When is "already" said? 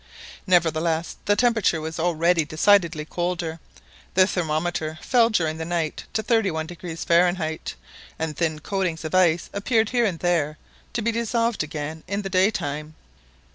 1.99-2.43